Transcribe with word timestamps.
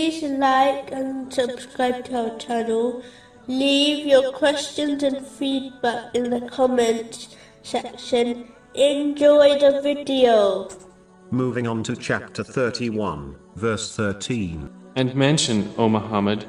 like 0.00 0.90
and 0.92 1.30
subscribe 1.32 2.06
to 2.06 2.30
our 2.30 2.38
channel. 2.38 3.02
Leave 3.48 4.06
your 4.06 4.32
questions 4.32 5.02
and 5.02 5.26
feedback 5.26 6.14
in 6.14 6.30
the 6.30 6.40
comments 6.48 7.36
section. 7.62 8.48
Enjoy 8.74 9.58
the 9.58 9.80
video. 9.82 10.70
Moving 11.30 11.66
on 11.66 11.82
to 11.82 11.94
chapter 11.94 12.42
31, 12.42 13.36
verse 13.56 13.94
13. 13.94 14.70
And 14.96 15.14
mention, 15.14 15.70
O 15.76 15.86
Muhammad, 15.88 16.46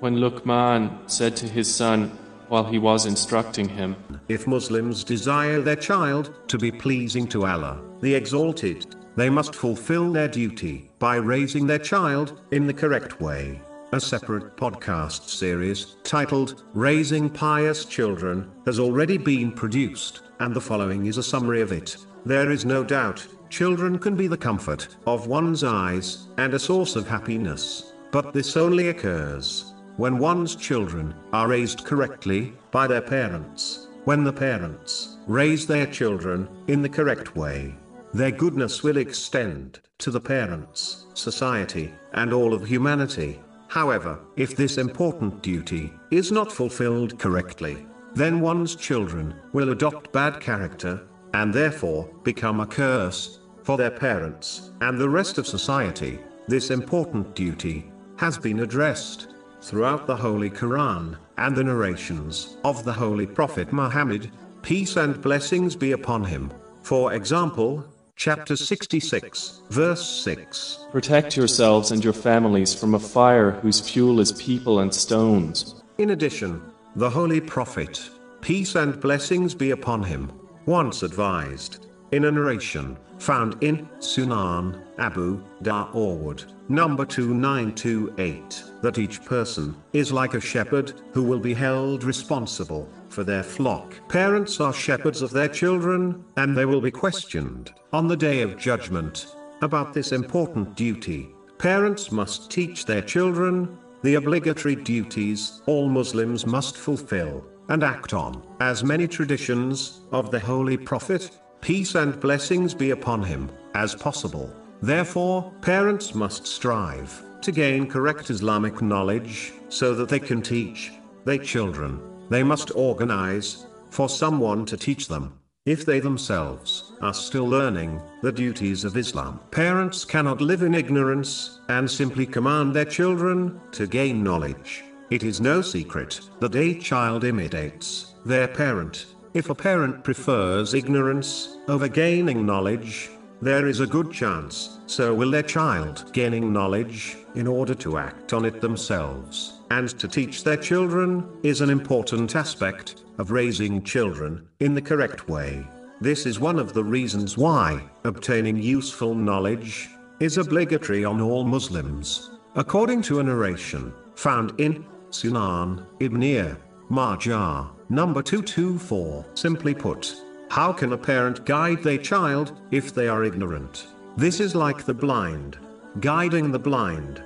when 0.00 0.16
Luqman 0.16 1.08
said 1.08 1.36
to 1.36 1.46
his 1.46 1.72
son 1.72 2.08
while 2.48 2.64
he 2.64 2.78
was 2.78 3.06
instructing 3.06 3.68
him, 3.68 3.94
If 4.28 4.48
Muslims 4.48 5.04
desire 5.04 5.60
their 5.60 5.76
child 5.76 6.34
to 6.48 6.58
be 6.58 6.72
pleasing 6.72 7.28
to 7.28 7.46
Allah, 7.46 7.80
the 8.00 8.14
Exalted, 8.16 8.96
they 9.16 9.30
must 9.30 9.54
fulfill 9.54 10.12
their 10.12 10.28
duty 10.28 10.90
by 10.98 11.16
raising 11.16 11.66
their 11.66 11.78
child 11.78 12.40
in 12.50 12.66
the 12.66 12.74
correct 12.74 13.20
way. 13.20 13.60
A 13.92 14.00
separate 14.00 14.56
podcast 14.56 15.28
series 15.28 15.96
titled 16.04 16.62
Raising 16.74 17.28
Pious 17.28 17.84
Children 17.84 18.50
has 18.64 18.78
already 18.78 19.18
been 19.18 19.50
produced, 19.50 20.22
and 20.38 20.54
the 20.54 20.60
following 20.60 21.06
is 21.06 21.18
a 21.18 21.22
summary 21.22 21.60
of 21.60 21.72
it. 21.72 21.96
There 22.24 22.52
is 22.52 22.64
no 22.64 22.84
doubt, 22.84 23.26
children 23.48 23.98
can 23.98 24.14
be 24.14 24.28
the 24.28 24.36
comfort 24.36 24.86
of 25.06 25.26
one's 25.26 25.64
eyes 25.64 26.28
and 26.38 26.54
a 26.54 26.58
source 26.58 26.94
of 26.94 27.08
happiness, 27.08 27.92
but 28.12 28.32
this 28.32 28.56
only 28.56 28.90
occurs 28.90 29.74
when 29.96 30.18
one's 30.18 30.54
children 30.54 31.14
are 31.32 31.48
raised 31.48 31.84
correctly 31.84 32.52
by 32.70 32.86
their 32.86 33.02
parents, 33.02 33.88
when 34.04 34.22
the 34.22 34.32
parents 34.32 35.18
raise 35.26 35.66
their 35.66 35.86
children 35.86 36.48
in 36.68 36.80
the 36.80 36.88
correct 36.88 37.34
way. 37.36 37.74
Their 38.12 38.32
goodness 38.32 38.82
will 38.82 38.96
extend 38.96 39.78
to 39.98 40.10
the 40.10 40.20
parents, 40.20 41.06
society, 41.14 41.92
and 42.12 42.32
all 42.32 42.52
of 42.52 42.66
humanity. 42.66 43.40
However, 43.68 44.18
if 44.36 44.56
this 44.56 44.78
important 44.78 45.42
duty 45.42 45.92
is 46.10 46.32
not 46.32 46.50
fulfilled 46.50 47.20
correctly, 47.20 47.86
then 48.14 48.40
one's 48.40 48.74
children 48.74 49.34
will 49.52 49.70
adopt 49.70 50.12
bad 50.12 50.40
character, 50.40 51.06
and 51.34 51.54
therefore 51.54 52.10
become 52.24 52.58
a 52.58 52.66
curse 52.66 53.38
for 53.62 53.76
their 53.76 53.92
parents 53.92 54.72
and 54.80 54.98
the 54.98 55.08
rest 55.08 55.38
of 55.38 55.46
society. 55.46 56.18
This 56.48 56.70
important 56.70 57.36
duty 57.36 57.92
has 58.16 58.36
been 58.36 58.60
addressed 58.60 59.28
throughout 59.62 60.08
the 60.08 60.16
Holy 60.16 60.50
Quran 60.50 61.16
and 61.38 61.54
the 61.54 61.62
narrations 61.62 62.56
of 62.64 62.84
the 62.84 62.92
Holy 62.92 63.26
Prophet 63.26 63.72
Muhammad, 63.72 64.32
peace 64.62 64.96
and 64.96 65.20
blessings 65.22 65.76
be 65.76 65.92
upon 65.92 66.24
him. 66.24 66.50
For 66.82 67.12
example, 67.12 67.84
chapter 68.20 68.54
66, 68.54 69.62
verse 69.70 70.06
6. 70.06 70.84
Protect 70.92 71.38
yourselves 71.38 71.90
and 71.90 72.04
your 72.04 72.12
families 72.12 72.74
from 72.74 72.94
a 72.94 72.98
fire 72.98 73.52
whose 73.52 73.80
fuel 73.80 74.20
is 74.20 74.32
people 74.32 74.80
and 74.80 74.94
stones. 74.94 75.82
In 75.96 76.10
addition, 76.10 76.60
the 76.96 77.08
Holy 77.08 77.40
Prophet, 77.40 78.10
peace 78.42 78.74
and 78.74 79.00
blessings 79.00 79.54
be 79.54 79.70
upon 79.70 80.02
him, 80.02 80.30
once 80.66 81.02
advised, 81.02 81.86
in 82.12 82.24
a 82.24 82.30
narration 82.30 82.96
found 83.18 83.62
in 83.62 83.88
Sunan 83.98 84.82
Abu 84.98 85.42
Dawood, 85.62 86.52
number 86.68 87.04
2928, 87.04 88.64
that 88.82 88.98
each 88.98 89.24
person 89.24 89.76
is 89.92 90.12
like 90.12 90.34
a 90.34 90.40
shepherd 90.40 90.92
who 91.12 91.22
will 91.22 91.38
be 91.38 91.54
held 91.54 92.04
responsible 92.04 92.88
for 93.08 93.24
their 93.24 93.42
flock. 93.42 93.94
Parents 94.08 94.60
are 94.60 94.72
shepherds 94.72 95.22
of 95.22 95.30
their 95.30 95.48
children, 95.48 96.24
and 96.36 96.56
they 96.56 96.64
will 96.64 96.80
be 96.80 96.90
questioned 96.90 97.72
on 97.92 98.08
the 98.08 98.16
day 98.16 98.42
of 98.42 98.56
judgment 98.56 99.34
about 99.62 99.92
this 99.92 100.12
important 100.12 100.74
duty. 100.74 101.28
Parents 101.58 102.10
must 102.10 102.50
teach 102.50 102.86
their 102.86 103.02
children 103.02 103.78
the 104.02 104.14
obligatory 104.14 104.76
duties 104.76 105.60
all 105.66 105.86
Muslims 105.86 106.46
must 106.46 106.78
fulfill 106.78 107.44
and 107.68 107.84
act 107.84 108.14
on, 108.14 108.42
as 108.60 108.82
many 108.82 109.06
traditions 109.06 110.00
of 110.10 110.30
the 110.30 110.40
Holy 110.40 110.78
Prophet, 110.78 111.38
peace 111.60 111.94
and 111.94 112.18
blessings 112.20 112.74
be 112.74 112.90
upon 112.90 113.22
him, 113.22 113.50
as 113.74 113.94
possible. 113.94 114.50
Therefore, 114.82 115.52
parents 115.60 116.14
must 116.14 116.46
strive 116.46 117.22
to 117.42 117.52
gain 117.52 117.86
correct 117.86 118.30
Islamic 118.30 118.82
knowledge 118.82 119.52
so 119.68 119.94
that 119.94 120.08
they 120.08 120.18
can 120.18 120.42
teach 120.42 120.92
their 121.24 121.38
children. 121.38 122.00
They 122.28 122.42
must 122.42 122.74
organize 122.74 123.66
for 123.90 124.08
someone 124.08 124.64
to 124.66 124.76
teach 124.76 125.08
them. 125.08 125.34
If 125.66 125.84
they 125.84 126.00
themselves 126.00 126.92
are 127.02 127.12
still 127.12 127.46
learning 127.46 128.00
the 128.22 128.32
duties 128.32 128.84
of 128.84 128.96
Islam, 128.96 129.40
parents 129.50 130.04
cannot 130.04 130.40
live 130.40 130.62
in 130.62 130.74
ignorance 130.74 131.60
and 131.68 131.90
simply 131.90 132.24
command 132.24 132.74
their 132.74 132.86
children 132.86 133.60
to 133.72 133.86
gain 133.86 134.22
knowledge. 134.22 134.84
It 135.10 135.22
is 135.22 135.40
no 135.40 135.60
secret 135.60 136.20
that 136.40 136.54
a 136.54 136.74
child 136.74 137.24
imitates 137.24 138.14
their 138.24 138.48
parent. 138.48 139.06
If 139.32 139.48
a 139.48 139.54
parent 139.54 140.02
prefers 140.02 140.74
ignorance 140.74 141.58
over 141.68 141.86
gaining 141.86 142.44
knowledge, 142.44 143.10
there 143.40 143.68
is 143.68 143.78
a 143.78 143.86
good 143.86 144.10
chance 144.10 144.80
so 144.86 145.14
will 145.14 145.30
their 145.30 145.44
child 145.44 146.12
gaining 146.12 146.52
knowledge 146.52 147.16
in 147.36 147.46
order 147.46 147.74
to 147.76 147.96
act 147.96 148.32
on 148.32 148.44
it 148.44 148.60
themselves. 148.60 149.60
And 149.70 149.88
to 150.00 150.08
teach 150.08 150.42
their 150.42 150.56
children 150.56 151.28
is 151.44 151.60
an 151.60 151.70
important 151.70 152.34
aspect 152.34 153.04
of 153.18 153.30
raising 153.30 153.84
children 153.84 154.48
in 154.58 154.74
the 154.74 154.82
correct 154.82 155.28
way. 155.28 155.64
This 156.00 156.26
is 156.26 156.40
one 156.40 156.58
of 156.58 156.72
the 156.72 156.82
reasons 156.82 157.38
why 157.38 157.88
obtaining 158.02 158.56
useful 158.56 159.14
knowledge 159.14 159.90
is 160.18 160.38
obligatory 160.38 161.04
on 161.04 161.20
all 161.20 161.44
Muslims. 161.44 162.32
According 162.56 163.02
to 163.02 163.20
a 163.20 163.22
narration 163.22 163.92
found 164.16 164.58
in 164.58 164.84
Sunan 165.10 165.86
Ibn 166.00 166.56
Majah, 166.88 167.70
number 167.90 168.22
224, 168.22 169.26
simply 169.34 169.74
put, 169.74 170.14
how 170.48 170.72
can 170.72 170.92
a 170.92 170.98
parent 170.98 171.44
guide 171.44 171.82
their 171.82 171.98
child 171.98 172.58
if 172.70 172.94
they 172.94 173.08
are 173.08 173.24
ignorant? 173.24 173.88
This 174.16 174.40
is 174.40 174.54
like 174.54 174.84
the 174.84 174.94
blind 174.94 175.58
guiding 175.98 176.52
the 176.52 176.58
blind 176.58 177.20